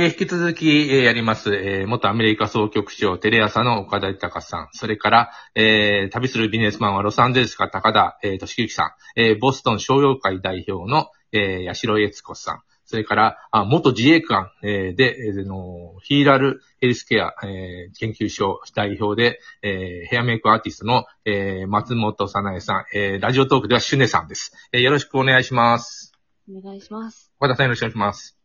[0.00, 24.52] えー引き続き、えーやります、えー元アメリカ総局長、テレ朝の岡田豊さん、それから、えー旅するビジネスマンはロサンゼルスから高田、えー、俊之さん、えーボストン商用会代表の、えー、八代悦子さん、それから、あ元自衛官、えーで、えーの、ヒーラルヘルスケア、えー研究所代表で、えーヘアメイクアーティストの、えー松本さなえさん、えーラジオトークではシュネさんです。
[24.70, 26.12] えーよろしくお願いします。
[26.48, 27.32] お願いします。
[27.40, 28.37] 岡田さんよろしくお願いします。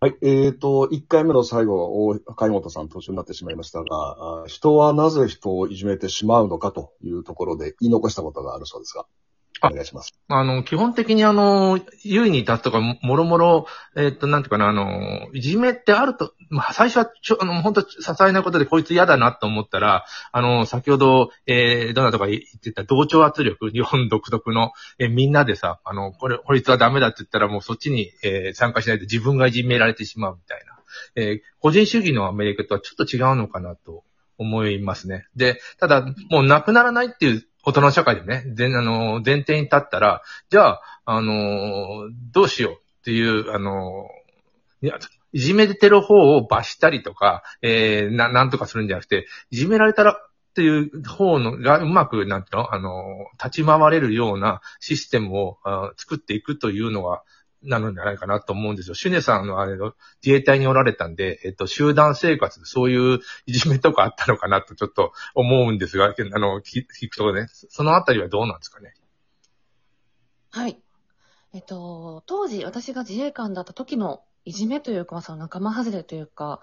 [0.00, 0.16] はい。
[0.22, 9.06] えっ、と、1回目の最後は大、貝本さん途中になってしまいましたが、人はなぜ人をいじめてしまうのかというところで言い残したことがあるそうですが、
[9.62, 10.14] お願いします。
[10.28, 30.78] あの、基本的にあの、優位に立つとか、ももろもろ、えっと、なんていうかな、あの、いじめってあると、まあ、最初はちょ、あの、本当些細なことでこいつ嫌だなと思ったら、あの、先ほど、えー、どなたか言ってた同調圧力、日本独特の、えーみんなでさ、あの、これ、こいつはダメだって言ったらもうそっちに、えー参加しないと自分がいじめられてしまうみたいな。
[31.16, 34.04] えー個人主義のアメリカとはちょっと違うのかなと
[34.38, 35.26] 思いますね。
[35.36, 44.08] で、ただ、もうなくならないっていう大人の社会でね、前、あの、前提に立ったら、じゃあ、あのどうしようっていう、あの
[44.80, 44.90] い、
[45.38, 50.16] じめてる方を罰したりとか、えーな、なんとかするんじゃなくて、いじめられたら、っ
[50.54, 55.58] ていう方のがうまく、なんていうのあの立ち回れるようなシステムを
[55.96, 57.22] 作っていくというのが、
[57.62, 58.94] なのじゃないかなと思うんですよ。
[58.94, 68.94] シュネさんのあれの自衛隊におられたんで、えっと、集団生活でそういういじめとかあったのかなとちょっと思うんですが、あの、聞くとね、そのあたりはどうなんですかね？
[70.50, 70.80] はい。
[71.52, 76.60] えっと、当時私が自衛官だった時のいじめというか、その仲間外れというか、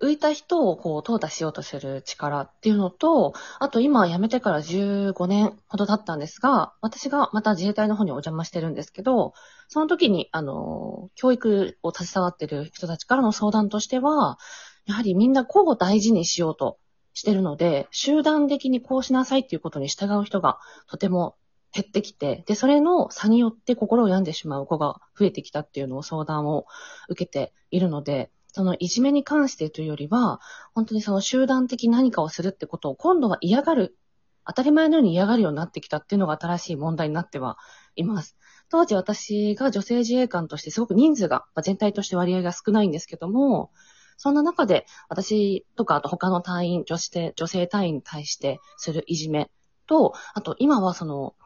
[0.00, 9.34] 浮いた人をこう、淘汰しようとする力っていうのと、あと今辞めてから15年ほど経ったんですが、私がまた自衛隊の方にお邪魔してるんですけど、
[9.68, 14.38] その時に、あの、教育を携わってる人たちからの相談としては、
[14.86, 16.78] やはりみんな個を大事にしようと
[17.12, 21.36] してるので、集団的にこうしなさいっていうことに従う人がとても
[21.72, 26.66] 減ってきて、で、それの差によって心を病んでしまう子が増えてきたっていうのを相談を
[27.08, 30.40] 受けているので、そのいじめに関してというよりは、
[30.74, 33.96] 本当にその集団的何かをするってことを今度は嫌がる、
[34.44, 37.56] 当たり前のように嫌がるようになってきたっていうのが新しい問題になっては
[37.94, 38.36] います。
[38.68, 43.70] 当時私が女性自衛官としてすごく人数がまあ全体として割合が少ないんですけども、
[44.16, 49.52] そんな中で私とかあと他の隊員、女性、女性隊員に対してするいじめ
[49.86, 51.36] と、あと今はその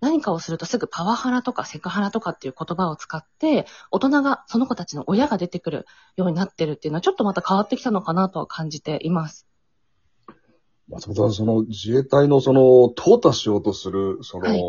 [0.00, 5.86] 何かをするとすぐパワハラとかセクハラとかっていう言葉を使って、大人が、その子たちの親が出てくる
[6.16, 9.46] ようになってるっていうのはちょっとまた変わってきたのかなとは感じています。
[10.88, 12.60] 松本さん、その自衛隊のその、
[12.96, 14.62] 淘汰しようとする、その、はい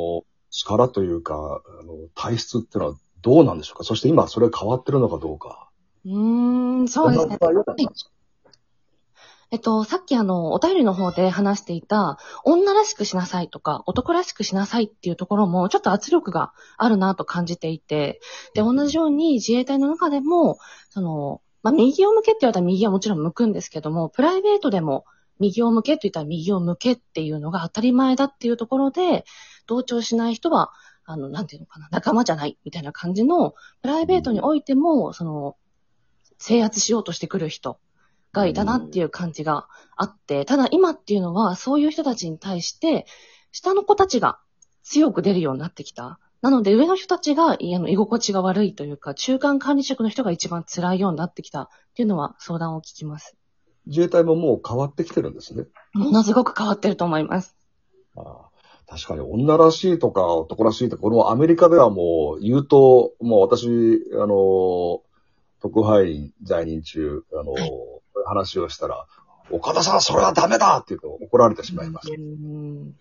[0.52, 3.84] 力というか、あの、体質っていうのはどうなんでしょうか？
[3.84, 5.70] そして今、それ変わってるのかどうか。
[6.06, 7.38] うーん、そうですね。
[9.52, 18.22] えっと、さっきあの、お便りの方で話していた、女らしくしなさいとか、男らしくしなさいっていうところも、ちょっと圧力があるなと感じていて、
[18.54, 20.60] で、同じように自衛隊の中でも、
[20.90, 25.06] その、まあ、右を向けって言われたら右はもちろん向くんですけども、プライベートでも
[25.40, 29.26] 右を向けと言ったら右を向けっていうのが当たり前だっていうところで、
[29.66, 30.72] 同調しない人は、
[31.06, 35.58] あの、なんていうのかな、仲間じゃないみたいな感じの、プライベートにおいても、その、
[36.38, 37.80] 制圧しようとしてくる人
[38.32, 43.06] がいたなっていう感じがあって、ただ今っていうのは、そういう人たちに対して、
[43.52, 44.40] 下の子たちが
[44.84, 46.20] 強く出るようになってきた。
[46.42, 53.36] なので、上の人たちが、いあの、居心地が悪いというか、中間管理職の人が一番辛いようになってきたっていうのは相談を聞きます。
[53.88, 55.66] 自衛隊ももう変わってきてるんですね。
[55.94, 57.58] ものすごく変わってると思います。
[58.16, 58.50] ああ
[58.88, 63.68] 確かに女らしいとか男らしいとか、このアメリカではもう言うと、もう私、
[64.14, 65.02] あの、
[65.62, 67.72] 特派員在任中、あの、はい
[68.26, 69.06] 話をしたら、
[69.52, 72.12] 岡田さん、それはダメだって言うと怒られてしまいます。
[72.12, 72.96] うん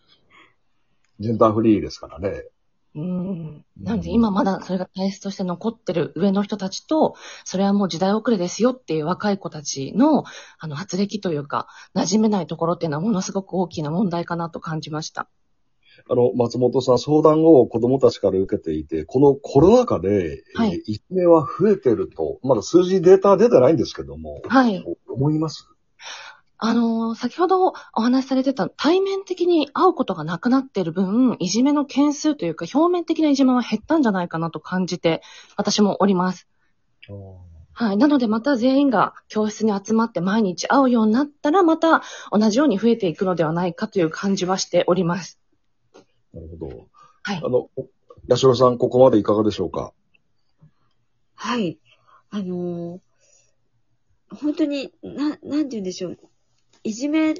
[1.20, 2.44] ジェンダーフリーですからね。
[2.94, 7.14] うんなんで今まだそれが体質として残ってる上の人たちと、
[7.44, 10.24] それはもう時代遅れですよっていう若い子たちの、
[10.58, 15.28] あの、発歴というか、馴染めないところっていうのはものすごく大きな問題かなと感じました。
[16.08, 24.84] あの、松本さん、相談を子供たちから受けていて、このコロナ禍で、はいえーいじめは増えてると、まだ数字データは出てないんですけども、はい。
[25.18, 25.68] 思います？
[26.60, 35.22] あのー先ほどお話しされてた対面的に会うことがなくなっている分、いじめの件数というか表面的ないじめは減ったんじゃないかなと感じて、
[35.56, 36.48] 私もおります。
[37.72, 37.96] はい。
[37.96, 45.38] なのでまた全員が教室に集まって毎日会うようになったら、また同じように増えていくのではないかという感じはしております。
[46.34, 46.86] なるほど。
[47.22, 47.48] はいあ。
[47.48, 47.68] の、
[48.28, 49.92] 八代さん、ここまでいかがでしょうか？
[51.36, 51.78] はい。
[52.30, 52.98] あのー
[54.30, 56.18] 本当に、な、なんて言うんでしょう。
[56.84, 57.34] いじめ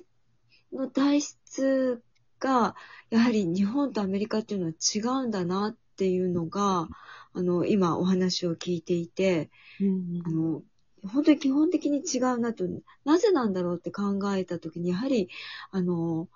[0.73, 2.02] の体質
[2.38, 2.75] が、
[3.11, 6.88] やはり日本とアメリカっていうのは違うんだなっていうのが、
[7.32, 9.50] あの、今お話を聞いていて、
[9.81, 10.62] うんあの、
[11.06, 12.64] 本当に基本的に違うなと、
[13.05, 15.29] なぜなんだろうって考えたときに、やはり、
[15.70, 16.29] あの、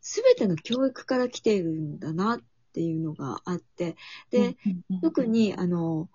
[0.00, 2.40] すべての教育から来ているんだなっ
[2.72, 3.96] ていうのがあって、
[4.30, 4.56] で、、
[5.02, 6.08] 特に、あの、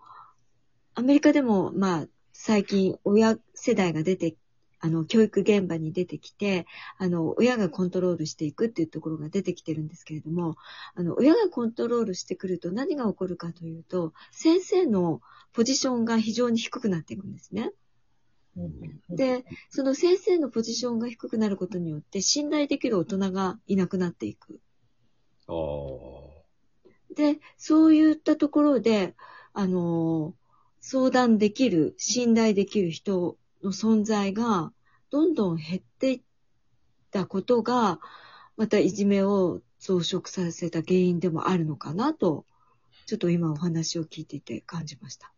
[0.95, 4.35] アメリカでも、まあ、最近、親世代が出て、
[4.79, 6.65] あの、教育現場に出てきて、
[6.97, 10.55] あの、親がコントロールしていくっていうところが出てきてるんですけれども、
[10.95, 15.21] あの、親がコントロールしてくると何が起こるかというと、先生の
[15.53, 17.71] ポジションが非常に低くなっていくんですね。
[19.09, 24.59] で、その先生のポジションが低くなることによって、信頼できる大人がいなくなっていく。
[27.15, 29.15] で、そういったところで、
[29.53, 30.35] あの、
[30.85, 34.73] 相談できる、信頼できる人の存在が、
[35.11, 36.21] どんどん減っていっ
[37.09, 38.01] たことが、
[38.57, 42.45] またいじめを増殖させた原因でもあるのかなと、
[43.05, 45.31] ちょっと今お話を聞いていて感じました。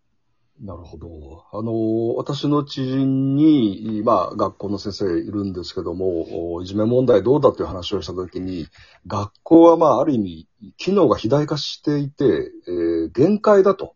[0.59, 1.45] なるほど。
[1.53, 8.65] あの、私の知人に、まあ、学校の先生いるんですけども、いじめ問題どうだっていう話をしたときに、
[9.05, 10.47] 学校はまあ、ある意味、
[10.77, 13.93] 機能が肥大化していて、えー限界だと。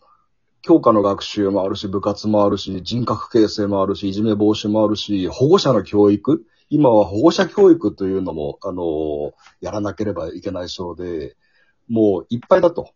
[0.62, 6.46] 教科の学習もあるし、部活もあるし、人格形成もあるし、いじめ防止もあるし、保護者の教育？
[6.70, 11.36] 今は保護者教育というのも、あの、やらなければいけないそうで、
[11.88, 12.92] もういっぱいだと。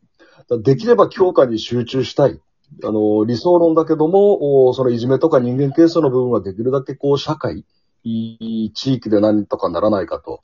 [0.50, 2.40] だできれば教科に集中したい。
[2.84, 7.66] あの、理想論だけども、そのいじめとか人間形成の部分はできるだけこう、社会、
[8.04, 10.44] 地域で何とかならないかと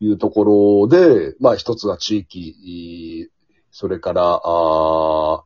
[0.00, 3.30] いうところで、まあ一つは地域、
[3.70, 5.44] それから、あ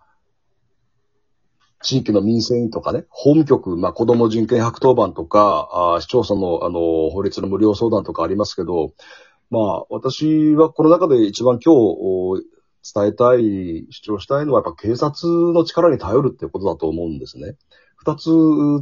[1.82, 8.93] 地域の民生委員とかね、法務局、まあ子供人権110番とか、あ市町村のあの、法律の無料相談とかありますけど、
[9.50, 12.44] まあ私はこの中で一番今日、
[12.82, 17.56] 伝えたい、主張したいのはやっぱ警察の力に頼るってことだと思うんですね。
[17.97, 18.31] 二つ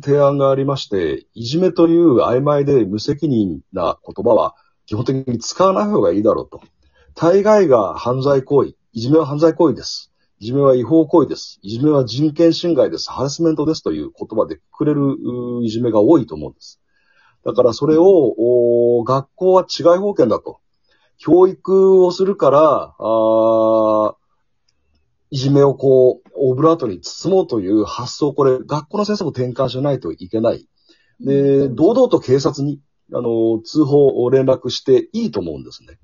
[0.01, 4.55] 提案がありまして、いじめという曖昧で無責任な言葉は
[4.87, 6.61] 基本的に使わない方がいいだろうと。
[7.15, 10.08] 大概が犯罪行為、いじめは犯罪行為です。
[10.41, 11.59] いじめは違法行為です。
[11.63, 13.11] いじめは人権侵害です。
[13.11, 15.17] ハラスメントですという言葉でくれる
[15.65, 16.81] いじめが多いと思うんです。
[17.45, 20.61] だからそれを、学校は違い保険だと。
[21.19, 24.15] 教育をするから、あ
[25.31, 30.69] いじめをこう、オブラートに包もうという発想、これ、学校の先生も転換しないといけない。
[31.21, 32.81] で、堂々と警察に、
[33.13, 35.99] あの、通報を連絡していいと思うんですね。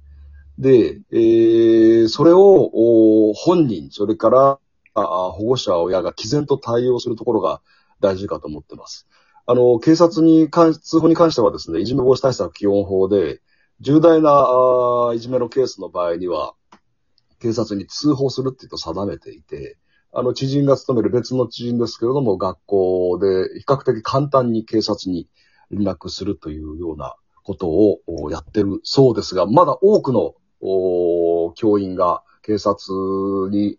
[0.59, 1.74] で、えー
[2.15, 4.61] それを、お本人、それから、
[4.95, 7.61] あ保護者、親が毅然と対応するところが
[7.99, 9.09] 大事かと思ってます。
[9.47, 13.41] あの、警察に関、通報に関してはですね、いじめ防止対策基本法で、
[13.81, 16.55] 重大ないじめのケースの場合には、
[17.41, 19.77] 警察に通報するっていうと定めていて、
[20.13, 25.29] あの、知人が勤める別の知人ですけれども、学校で比較的簡単に警察に
[25.73, 33.79] 連絡するというようなことをやってるそうですが、まだ多くのお教員が警察に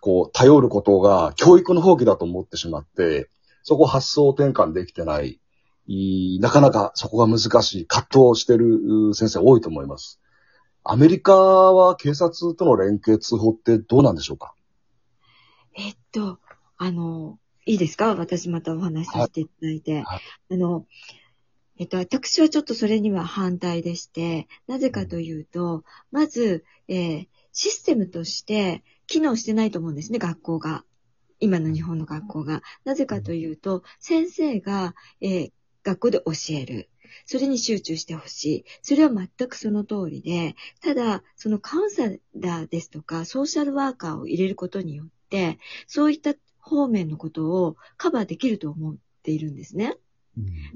[0.00, 3.28] こう頼ることが教育の放棄だと思ってしまって、
[3.62, 5.38] そこ発想転換できてない、
[5.86, 10.20] いなかなかそこが難しい、葛藤してるう先生多いと思います。
[10.84, 14.54] アメリカは警察との連携通報ってどうなんでしょうか？
[15.76, 16.38] えっと、
[16.78, 18.14] あの、いいですか？
[18.14, 20.02] 私またお話しさせていただいて。
[20.02, 20.20] はい。
[20.52, 20.86] あの、
[21.78, 30.84] えっと、私はちょっとそれには反対でして、なぜかというと、まず、えーシステムとして機能してないと思うんですね、学校が。
[31.40, 32.62] 今の日本の学校が。
[32.84, 35.52] なぜかというと、先生が、えー
[35.84, 36.90] 学校で教える。
[37.24, 38.64] それに集中してほしい。
[38.82, 49.96] それは全くその通りで、ただ、そのカウンセラーですとか、ソーシャルワーカーを入れることによって、そういった方面のことをカバーできると思っているんですね。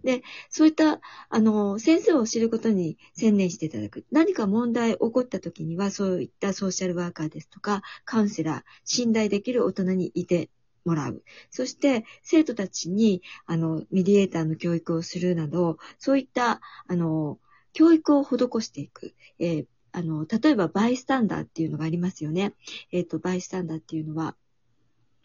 [0.02, 4.04] でそういった、あの、先生を知ることに専念していただく。
[4.10, 10.50] 何か問題起こった時には、そういったソーシャルワーカーですとか、カウンセラー、信頼できる大人にいて
[10.84, 11.22] もらう。
[11.50, 17.38] そして、生徒たちに、あの、メディエーターの教育をするなど、そういった、あの、
[17.72, 19.14] 教育を施していく。
[19.38, 22.54] えーあの、例えば、バイスタンダーっていうのがありますよね。
[22.92, 24.36] えっ、と、バイスタンダーっていうのは、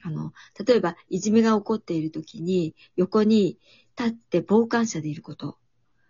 [0.03, 0.33] あの、
[0.65, 3.57] 例えば、いじめが起こっている時に、横に
[3.97, 5.57] 立って傍観者でいること。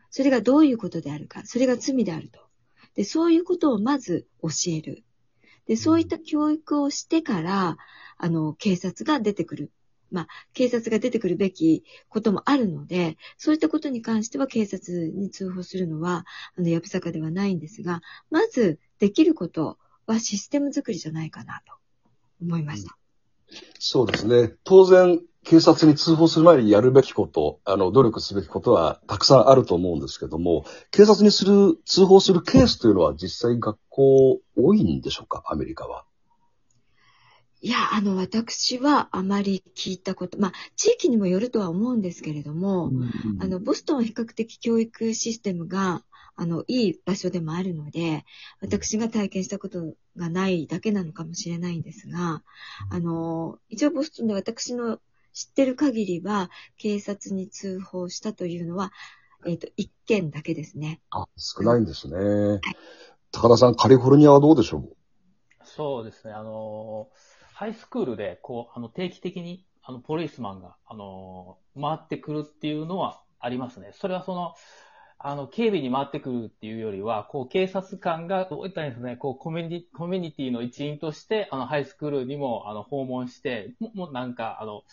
[0.10, 1.46] それがどういうことであるか。
[1.46, 2.40] それが罪であると。
[2.96, 5.04] で、そういうことをまず教える。
[5.68, 7.78] で、そういった教育をしてから、
[8.18, 9.72] あの、警察が出てくる
[10.12, 16.26] まあ、警察が出てくるべきこともあるので、そういったことに関しては警察に通報するのは、
[16.58, 21.74] あの、やぶさかではないんですが、まずできることはシステム作りじゃないかなと
[22.42, 22.98] 思いました。
[23.80, 24.56] そうですね。
[24.64, 36.04] 当然、警察に通報する前にやるべきこと、あの、努力すべきことはたくさんあると思うんですけども、警察にする、通報するケースというのは実際学校多いんでしょうかアメリカは？
[37.62, 42.92] いや、あの、私はあまり聞いたこと、まあ、地域にもよるとは思うんですけれども、
[43.40, 46.04] あの、ボストンは比較的教育システムが、
[46.36, 48.26] あの、いい場所でもあるので、
[48.62, 52.44] 私が体験したことがないだけなのかもしれないんですが、
[52.92, 55.00] あの、一応ボストンで私の
[55.38, 58.92] 知ってる限りは、警察に通報したというのは、
[59.46, 61.00] えっ、と、一件だけですね。
[61.12, 62.60] あ、少ないんですね。
[63.32, 64.96] 高田さん、カリフォルニアはどうでしょう？
[65.64, 66.34] そうですね。
[66.34, 67.10] あの、
[67.54, 73.92] ハイスクールで、こう、あの、定期的に、あの、ポリスマンが、あの、回ってくるっていうのはありますね。
[73.94, 74.56] それはその、
[75.20, 84.84] あの、警備に回ってくるっていうよりは、こう、警察官が、どういったんですかね、こう、コミュニティ、コミュニティの一員として、あの、ハイスクールにも、あの、訪問して、ももうなんか、あの、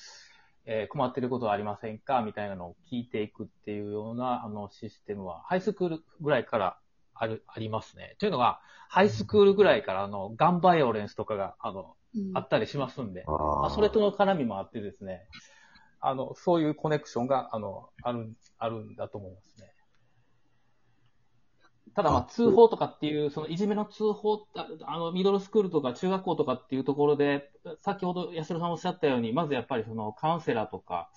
[0.67, 2.23] えー困ってることはありませんか？
[2.23, 6.79] みたいなのを聞いていくっていうような、あの、システムは、ハイスクールぐらいから
[7.15, 8.17] ある、ありますね。
[8.19, 15.27] というのが、ハイスクールぐらいから、あの、ガンバイオレンスとかが、あの、うんあったりしますんで、ああそれとの絡みもあってですね、
[16.01, 19.74] あの、そういうコネクションが、あの、ある、あるんだと思いますね。
[21.95, 31.11] ただまああ通報とかっていう、そのいじめの通報、ああの、ミドルスクールとか中学校とかっていうところで、先ほど安田さんおっしゃったように、まずやっぱりそのカウンセラーとか、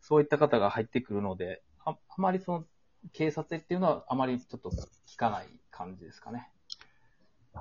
[0.00, 2.64] そういった方が入ってくるので、ああまりその
[3.12, 4.70] 警察っていうのはあまりちょっと
[5.06, 6.48] 聞かない感じですかね。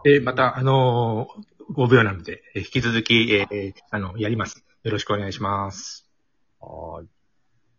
[0.03, 4.63] で、また、あのー、5秒なので、え引き続き、えーあの、やります。
[4.83, 6.09] よろしくお願いします。
[6.59, 7.20] はい。